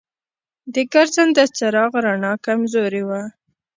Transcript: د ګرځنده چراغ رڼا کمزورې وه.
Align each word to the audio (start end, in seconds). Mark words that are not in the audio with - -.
د 0.73 0.75
ګرځنده 0.91 1.45
چراغ 1.57 1.91
رڼا 2.05 2.33
کمزورې 2.45 3.03
وه. 3.07 3.21